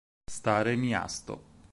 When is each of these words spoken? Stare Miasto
Stare 0.31 0.73
Miasto 0.75 1.43